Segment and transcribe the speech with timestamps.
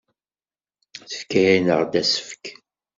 [1.09, 2.45] Tefka-aneɣ-d asefk.